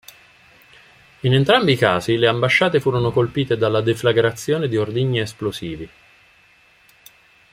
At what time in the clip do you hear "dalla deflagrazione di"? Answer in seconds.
3.55-4.75